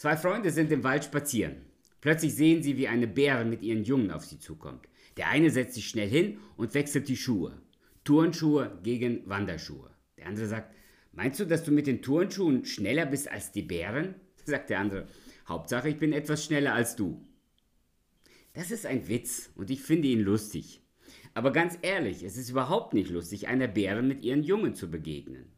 Zwei 0.00 0.16
Freunde 0.16 0.50
sind 0.50 0.72
im 0.72 0.82
Wald 0.82 1.04
spazieren. 1.04 1.56
Plötzlich 2.00 2.34
sehen 2.34 2.62
sie, 2.62 2.78
wie 2.78 2.88
eine 2.88 3.06
Bäre 3.06 3.44
mit 3.44 3.60
ihren 3.60 3.84
Jungen 3.84 4.10
auf 4.10 4.24
sie 4.24 4.38
zukommt. 4.38 4.88
Der 5.18 5.28
eine 5.28 5.50
setzt 5.50 5.74
sich 5.74 5.90
schnell 5.90 6.08
hin 6.08 6.38
und 6.56 6.72
wechselt 6.72 7.06
die 7.06 7.18
Schuhe. 7.18 7.60
Turnschuhe 8.02 8.80
gegen 8.82 9.28
Wanderschuhe. 9.28 9.90
Der 10.16 10.28
andere 10.28 10.46
sagt, 10.46 10.74
meinst 11.12 11.38
du, 11.38 11.44
dass 11.44 11.64
du 11.64 11.70
mit 11.70 11.86
den 11.86 12.00
Turnschuhen 12.00 12.64
schneller 12.64 13.04
bist 13.04 13.30
als 13.30 13.52
die 13.52 13.60
Bären? 13.60 14.14
Sagt 14.46 14.70
der 14.70 14.78
andere, 14.78 15.06
Hauptsache 15.46 15.90
ich 15.90 15.98
bin 15.98 16.14
etwas 16.14 16.46
schneller 16.46 16.72
als 16.72 16.96
du. 16.96 17.22
Das 18.54 18.70
ist 18.70 18.86
ein 18.86 19.06
Witz 19.06 19.50
und 19.54 19.68
ich 19.68 19.82
finde 19.82 20.08
ihn 20.08 20.20
lustig. 20.20 20.80
Aber 21.34 21.52
ganz 21.52 21.76
ehrlich, 21.82 22.22
es 22.22 22.38
ist 22.38 22.48
überhaupt 22.48 22.94
nicht 22.94 23.10
lustig, 23.10 23.48
einer 23.48 23.68
Bären 23.68 24.08
mit 24.08 24.22
ihren 24.22 24.44
Jungen 24.44 24.74
zu 24.74 24.90
begegnen. 24.90 25.52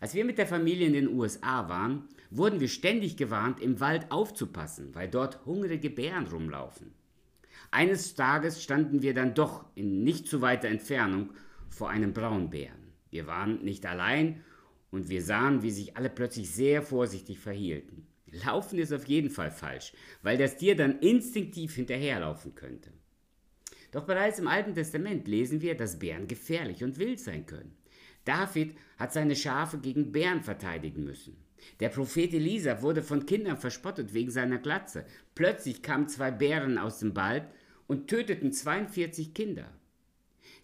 Als 0.00 0.14
wir 0.14 0.24
mit 0.24 0.38
der 0.38 0.46
Familie 0.46 0.86
in 0.86 0.94
den 0.94 1.08
USA 1.08 1.68
waren, 1.68 2.08
wurden 2.30 2.58
wir 2.58 2.68
ständig 2.68 3.18
gewarnt, 3.18 3.60
im 3.60 3.80
Wald 3.80 4.10
aufzupassen, 4.10 4.94
weil 4.94 5.08
dort 5.08 5.44
hungrige 5.44 5.90
Bären 5.90 6.26
rumlaufen. 6.26 6.94
Eines 7.70 8.14
Tages 8.14 8.62
standen 8.62 9.02
wir 9.02 9.12
dann 9.12 9.34
doch 9.34 9.66
in 9.74 10.02
nicht 10.02 10.26
zu 10.26 10.40
weiter 10.40 10.68
Entfernung 10.68 11.30
vor 11.68 11.90
einem 11.90 12.14
Braunbären. 12.14 12.94
Wir 13.10 13.26
waren 13.26 13.62
nicht 13.62 13.84
allein 13.84 14.42
und 14.90 15.10
wir 15.10 15.22
sahen, 15.22 15.62
wie 15.62 15.70
sich 15.70 15.96
alle 15.96 16.08
plötzlich 16.08 16.50
sehr 16.50 16.82
vorsichtig 16.82 17.38
verhielten. 17.38 18.06
Laufen 18.44 18.78
ist 18.78 18.92
auf 18.92 19.06
jeden 19.06 19.30
Fall 19.30 19.50
falsch, 19.50 19.92
weil 20.22 20.38
das 20.38 20.56
Tier 20.56 20.76
dann 20.76 21.00
instinktiv 21.00 21.74
hinterherlaufen 21.74 22.54
könnte. 22.54 22.90
Doch 23.92 24.06
bereits 24.06 24.38
im 24.38 24.46
Alten 24.46 24.74
Testament 24.74 25.28
lesen 25.28 25.60
wir, 25.60 25.76
dass 25.76 25.98
Bären 25.98 26.26
gefährlich 26.26 26.82
und 26.84 26.98
wild 26.98 27.20
sein 27.20 27.44
können. 27.44 27.76
David 28.30 28.76
hat 28.96 29.12
seine 29.12 29.34
Schafe 29.34 29.78
gegen 29.78 30.12
Bären 30.12 30.44
verteidigen 30.44 31.02
müssen. 31.02 31.36
Der 31.80 31.88
Prophet 31.88 32.32
Elisa 32.32 32.80
wurde 32.80 33.02
von 33.02 33.26
Kindern 33.26 33.56
verspottet 33.56 34.14
wegen 34.14 34.30
seiner 34.30 34.58
Glatze. 34.58 35.04
Plötzlich 35.34 35.82
kamen 35.82 36.08
zwei 36.08 36.30
Bären 36.30 36.78
aus 36.78 37.00
dem 37.00 37.16
Wald 37.16 37.42
und 37.88 38.06
töteten 38.06 38.52
42 38.52 39.34
Kinder. 39.34 39.68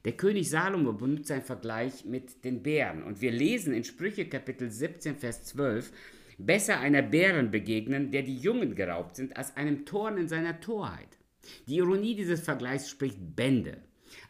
Der 0.05 0.13
König 0.13 0.49
Salomo 0.49 0.93
benutzt 0.93 1.33
einen 1.33 1.43
Vergleich 1.43 2.05
mit 2.05 2.45
den 2.45 2.63
Bären 2.63 3.03
und 3.03 3.21
wir 3.21 3.33
lesen 3.33 3.75
in 3.75 3.83
Sprüche 3.83 4.29
Kapitel 4.29 4.71
17 4.71 5.17
Vers 5.17 5.43
12 5.47 5.91
besser 6.39 6.79
einer 6.79 7.03
Bären 7.03 7.51
begegnen, 7.51 8.13
der 8.13 8.23
die 8.23 8.39
Jungen 8.39 8.77
geraubt 8.77 9.17
sind, 9.17 9.37
als 9.37 9.57
einem 9.57 9.85
Toren 9.85 10.19
in 10.19 10.29
seiner 10.29 10.61
Torheit. 10.61 11.19
Die 11.67 11.79
Ironie 11.79 12.15
dieses 12.15 12.43
Vergleichs 12.43 12.89
spricht 12.89 13.19
Bände. 13.35 13.79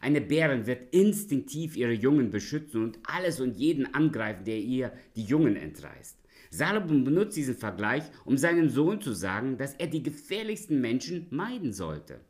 Eine 0.01 0.21
Bärin 0.21 0.65
wird 0.65 0.93
instinktiv 0.93 1.75
ihre 1.75 1.93
Jungen 1.93 2.29
beschützen 2.29 2.83
und 2.83 2.99
alles 3.03 3.39
und 3.39 3.57
jeden 3.57 3.93
angreifen, 3.93 4.45
der 4.45 4.59
ihr 4.59 4.91
die 5.15 5.23
Jungen 5.23 5.55
entreißt. 5.55 6.17
Salomon 6.49 7.03
benutzt 7.03 7.35
diesen 7.35 7.55
Vergleich, 7.55 8.03
um 8.25 8.37
seinem 8.37 8.69
Sohn 8.69 9.01
zu 9.01 9.13
sagen, 9.13 9.57
dass 9.57 9.73
er 9.73 9.87
die 9.87 10.03
gefährlichsten 10.03 10.79
Menschen 10.79 11.27
meiden 11.29 11.73
sollte. 11.73 12.21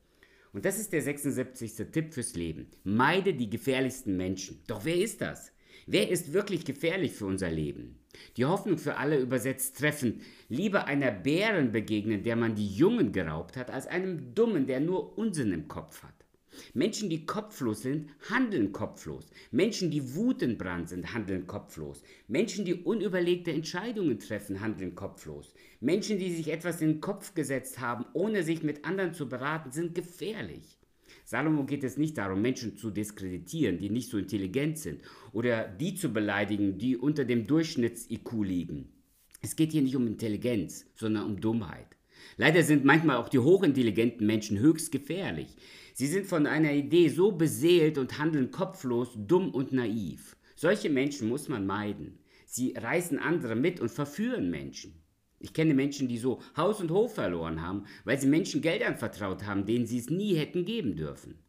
Und 0.54 0.66
das 0.66 0.80
ist 0.80 0.92
der 0.92 1.02
76. 1.02 1.76
Tipp 1.92 2.14
fürs 2.14 2.36
Leben. 2.36 2.68
Meide 2.84 3.34
die 3.34 3.50
gefährlichsten 3.50 4.18
Menschen. 4.18 4.60
Doch 4.68 4.86
wer 4.86 4.96
ist 4.96 5.22
das? 5.22 5.52
Wer 5.86 6.10
ist 6.10 6.34
wirklich 6.34 6.66
gefährlich 6.66 7.14
für 7.14 7.26
unser 7.26 7.52
Leben? 7.52 8.00
Die 8.36 8.46
Hoffnung 8.46 8.78
für 8.78 8.98
alle 8.98 9.20
übersetzt 9.20 9.78
treffend. 9.78 10.22
Lieber 10.50 10.86
einer 10.86 11.12
Bären 11.12 11.72
begegnen, 11.72 12.24
der 12.24 12.36
man 12.36 12.56
die 12.56 12.68
Jungen 12.68 13.12
geraubt 13.12 13.56
hat, 13.56 13.70
als 13.70 13.88
einem 13.88 14.34
Dummen, 14.34 14.66
der 14.66 14.80
nur 14.80 15.18
Unsinn 15.18 15.54
im 15.54 15.68
Kopf 15.68 16.04
hat. 16.04 16.27
Menschen, 16.74 17.10
die 17.10 17.26
kopflos 17.26 17.82
sind, 17.82 18.10
handeln 18.30 18.72
kopflos. 18.72 19.30
Menschen, 19.52 19.92
die 19.92 20.16
wutentbrannt 20.16 20.90
sind, 20.90 21.14
handeln 21.14 21.48
kopflos. 21.48 22.04
Menschen, 22.28 22.66
die 22.66 22.76
unüberlegte 22.76 23.52
Entscheidungen 23.52 24.20
treffen, 24.20 24.62
handeln 24.62 24.96
kopflos. 24.96 25.54
Menschen, 25.80 26.20
die 26.20 26.34
sich 26.34 26.50
etwas 26.50 26.82
in 26.82 26.94
den 26.94 27.02
Kopf 27.02 27.34
gesetzt 27.34 27.80
haben, 27.80 28.06
ohne 28.14 28.44
sich 28.44 28.64
mit 28.64 28.86
anderen 28.86 29.14
zu 29.14 29.30
beraten, 29.30 29.72
sind 29.72 29.96
gefährlich. 29.96 30.78
Salomo 31.26 31.66
geht 31.66 31.84
es 31.84 31.98
nicht 31.98 32.18
darum, 32.18 32.42
Menschen 32.42 32.78
zu 32.78 32.90
diskreditieren, 32.90 33.80
die 33.80 33.90
nicht 33.90 34.10
so 34.10 34.18
intelligent 34.18 34.78
sind, 34.78 35.02
oder 35.34 35.68
die 35.68 35.96
zu 35.96 36.14
beleidigen, 36.14 36.78
die 36.78 36.96
unter 36.96 37.26
dem 37.26 37.48
Durchschnitts-IQ 37.48 38.44
liegen. 38.44 38.94
Es 39.42 39.56
geht 39.56 39.74
hier 39.74 39.82
nicht 39.82 39.96
um 39.96 40.08
Intelligenz, 40.08 40.86
sondern 40.96 41.26
um 41.26 41.42
Dummheit. 41.42 41.97
Leider 42.38 42.64
sind 42.64 42.86
manchmal 42.86 43.18
auch 43.18 43.30
die 43.30 43.40
hochintelligenten 43.40 44.26
Menschen 44.26 44.60
höchst 44.60 44.92
gefährlich. 44.92 45.56
Sie 45.94 46.08
sind 46.08 46.28
von 46.28 46.46
einer 46.46 46.74
Idee 46.74 47.10
so 47.10 47.32
beseelt 47.32 47.98
und 47.98 48.20
handeln 48.20 48.52
kopflos, 48.52 49.10
dumm 49.16 49.52
und 49.52 49.72
naiv. 49.72 50.38
Solche 50.56 50.90
Menschen 50.90 51.30
muss 51.30 51.50
man 51.50 51.66
meiden. 51.66 52.20
Sie 52.46 52.74
reißen 52.78 53.20
andere 53.20 53.56
mit 53.56 53.80
und 53.80 53.90
verführen 53.90 54.50
Menschen. 54.50 55.02
Ich 55.40 55.54
kenne 55.54 55.74
Menschen, 55.74 56.08
die 56.08 56.18
so 56.18 56.42
Haus 56.56 56.82
und 56.82 56.92
Hof 56.92 57.16
verloren 57.16 57.62
haben, 57.62 57.86
weil 58.06 58.20
sie 58.20 58.28
Menschen 58.28 58.62
Geld 58.62 58.84
anvertraut 58.84 59.46
haben, 59.46 59.66
denen 59.66 59.86
sie 59.86 60.00
es 60.00 60.10
nie 60.10 60.36
hätten 60.36 60.66
geben 60.66 60.96
dürfen. 60.96 61.40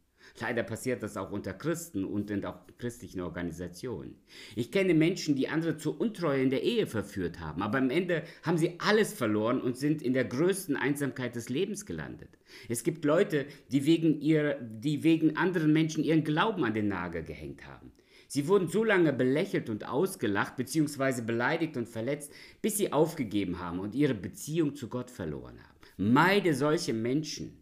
Leider 0.41 0.63
passiert 0.63 1.03
das 1.03 1.17
auch 1.17 1.31
unter 1.31 1.53
Christen 1.53 2.05
und 2.05 2.31
in 2.31 2.45
auch 2.45 2.59
christlichen 2.79 3.21
Organisationen. 3.21 4.17
Ich 4.57 4.71
kenne 4.71 4.95
Menschen, 4.95 5.35
die 5.35 5.49
andere 5.49 5.77
zur 5.77 6.01
Untreue 6.01 6.43
in 6.43 6.51
der 6.51 6.63
Ehe 6.63 6.87
verführt 6.87 7.41
haben, 7.41 7.63
aber 7.63 7.79
am 7.79 7.91
Ende 7.91 8.23
haben 8.43 8.59
sie 8.59 8.79
alles 8.79 9.13
verloren 9.13 9.61
und 9.61 9.77
sind 9.77 10.03
in 10.03 10.13
der 10.13 10.25
größten 10.25 10.77
Einsamkeit 10.77 11.35
des 11.37 11.49
Lebens 11.49 11.87
gelandet. 11.87 12.39
Es 12.69 12.85
gibt 12.85 13.05
Leute, 13.05 13.47
die 13.71 13.85
wegen, 13.85 14.21
ihr, 14.21 14.59
die 14.61 15.03
wegen 15.03 15.37
anderen 15.37 15.73
Menschen 15.73 16.05
ihren 16.05 16.25
Glauben 16.25 16.65
an 16.65 16.75
den 16.75 16.89
Nagel 16.89 17.23
gehängt 17.23 17.67
haben. 17.67 17.93
Sie 18.31 18.47
wurden 18.47 18.69
so 18.69 18.85
lange 18.85 19.15
belächelt 19.15 19.71
und 19.71 19.89
ausgelacht 19.89 20.57
bzw. 20.57 21.23
beleidigt 21.23 21.79
und 21.79 21.89
verletzt, 21.89 22.31
bis 22.61 22.77
sie 22.77 22.93
aufgegeben 22.93 23.59
haben 23.59 23.81
und 23.81 23.95
ihre 23.95 24.15
Beziehung 24.15 24.77
zu 24.77 24.89
Gott 24.89 25.11
verloren 25.11 25.59
haben. 25.59 26.13
Meide 26.13 26.55
solche 26.55 26.93
Menschen. 26.93 27.58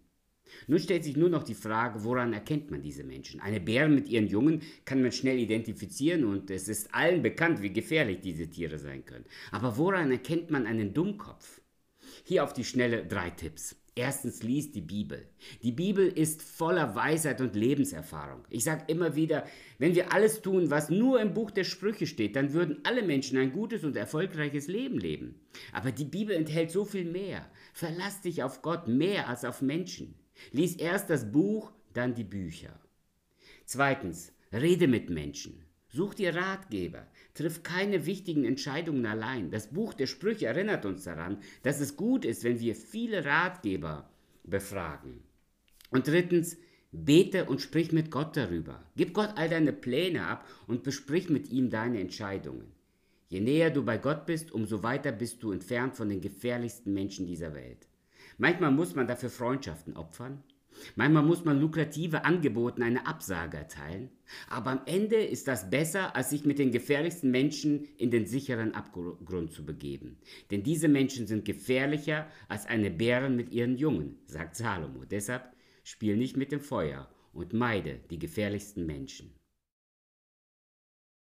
Nun 0.66 0.78
stellt 0.78 1.04
sich 1.04 1.16
nur 1.16 1.28
noch 1.28 1.42
die 1.42 1.54
Frage, 1.54 2.04
woran 2.04 2.32
erkennt 2.32 2.70
man 2.70 2.82
diese 2.82 3.04
Menschen? 3.04 3.40
Eine 3.40 3.60
Bären 3.60 3.94
mit 3.94 4.08
ihren 4.08 4.26
Jungen 4.26 4.62
kann 4.84 5.02
man 5.02 5.12
schnell 5.12 5.38
identifizieren 5.38 6.24
und 6.24 6.50
es 6.50 6.68
ist 6.68 6.94
allen 6.94 7.22
bekannt, 7.22 7.62
wie 7.62 7.72
gefährlich 7.72 8.20
diese 8.20 8.48
Tiere 8.48 8.78
sein 8.78 9.04
können. 9.04 9.24
Aber 9.50 9.76
woran 9.76 10.10
erkennt 10.10 10.50
man 10.50 10.66
einen 10.66 10.94
Dummkopf? 10.94 11.60
Hier 12.24 12.44
auf 12.44 12.52
die 12.52 12.64
Schnelle 12.64 13.04
drei 13.06 13.30
Tipps. 13.30 13.76
Erstens 13.98 14.42
liest 14.42 14.74
die 14.74 14.82
Bibel. 14.82 15.26
Die 15.62 15.72
Bibel 15.72 16.06
ist 16.06 16.42
voller 16.42 16.94
Weisheit 16.94 17.40
und 17.40 17.56
Lebenserfahrung. 17.56 18.44
Ich 18.50 18.62
sage 18.62 18.84
immer 18.88 19.16
wieder, 19.16 19.46
wenn 19.78 19.94
wir 19.94 20.12
alles 20.12 20.42
tun, 20.42 20.70
was 20.70 20.90
nur 20.90 21.18
im 21.18 21.32
Buch 21.32 21.50
der 21.50 21.64
Sprüche 21.64 22.06
steht, 22.06 22.36
dann 22.36 22.52
würden 22.52 22.80
alle 22.84 23.02
Menschen 23.02 23.38
ein 23.38 23.52
gutes 23.52 23.84
und 23.84 23.96
erfolgreiches 23.96 24.66
Leben 24.66 24.98
leben. 24.98 25.40
Aber 25.72 25.92
die 25.92 26.04
Bibel 26.04 26.36
enthält 26.36 26.70
so 26.70 26.84
viel 26.84 27.06
mehr. 27.06 27.50
Verlass 27.72 28.20
dich 28.20 28.42
auf 28.42 28.60
Gott 28.60 28.86
mehr 28.86 29.30
als 29.30 29.46
auf 29.46 29.62
Menschen. 29.62 30.14
Lies 30.52 30.76
erst 30.76 31.10
das 31.10 31.30
Buch, 31.30 31.72
dann 31.92 32.14
die 32.14 32.24
Bücher. 32.24 32.78
Zweitens, 33.64 34.32
rede 34.52 34.88
mit 34.88 35.10
Menschen. 35.10 35.62
Such 35.88 36.14
dir 36.14 36.34
Ratgeber. 36.34 37.06
Triff 37.34 37.62
keine 37.62 38.06
wichtigen 38.06 38.44
Entscheidungen 38.44 39.06
allein. 39.06 39.50
Das 39.50 39.68
Buch 39.68 39.94
der 39.94 40.06
Sprüche 40.06 40.46
erinnert 40.46 40.84
uns 40.84 41.04
daran, 41.04 41.38
dass 41.62 41.80
es 41.80 41.96
gut 41.96 42.24
ist, 42.24 42.44
wenn 42.44 42.60
wir 42.60 42.74
viele 42.74 43.24
Ratgeber 43.24 44.10
befragen. 44.44 45.22
Und 45.90 46.06
drittens, 46.06 46.58
bete 46.92 47.44
und 47.44 47.60
sprich 47.60 47.92
mit 47.92 48.10
Gott 48.10 48.36
darüber. 48.36 48.84
Gib 48.96 49.14
Gott 49.14 49.30
all 49.36 49.48
deine 49.48 49.72
Pläne 49.72 50.26
ab 50.26 50.46
und 50.66 50.82
besprich 50.82 51.28
mit 51.28 51.50
ihm 51.50 51.70
deine 51.70 52.00
Entscheidungen. 52.00 52.72
Je 53.28 53.40
näher 53.40 53.70
du 53.70 53.84
bei 53.84 53.98
Gott 53.98 54.26
bist, 54.26 54.52
umso 54.52 54.82
weiter 54.82 55.12
bist 55.12 55.42
du 55.42 55.50
entfernt 55.50 55.96
von 55.96 56.08
den 56.08 56.20
gefährlichsten 56.20 56.92
Menschen 56.92 57.26
dieser 57.26 57.54
Welt. 57.54 57.88
Manchmal 58.38 58.70
muss 58.70 58.94
man 58.94 59.06
dafür 59.06 59.30
Freundschaften 59.30 59.96
opfern. 59.96 60.42
Manchmal 60.94 61.22
muss 61.22 61.44
man 61.44 61.60
lukrative 61.60 62.24
Angeboten 62.24 62.82
eine 62.82 63.06
Absage 63.06 63.56
erteilen. 63.56 64.10
Aber 64.48 64.70
am 64.70 64.80
Ende 64.86 65.16
ist 65.16 65.48
das 65.48 65.70
besser, 65.70 66.14
als 66.14 66.30
sich 66.30 66.44
mit 66.44 66.58
den 66.58 66.70
gefährlichsten 66.70 67.30
Menschen 67.30 67.86
in 67.96 68.10
den 68.10 68.26
sicheren 68.26 68.74
Abgrund 68.74 69.52
zu 69.52 69.64
begeben. 69.64 70.18
Denn 70.50 70.62
diese 70.62 70.88
Menschen 70.88 71.26
sind 71.26 71.44
gefährlicher 71.44 72.26
als 72.48 72.66
eine 72.66 72.90
Bären 72.90 73.36
mit 73.36 73.52
ihren 73.52 73.76
Jungen, 73.76 74.18
sagt 74.26 74.56
Salomo. 74.56 75.04
Deshalb 75.04 75.54
spiel 75.82 76.16
nicht 76.16 76.36
mit 76.36 76.52
dem 76.52 76.60
Feuer 76.60 77.08
und 77.32 77.52
meide 77.52 78.00
die 78.10 78.18
gefährlichsten 78.18 78.86
Menschen. 78.86 79.32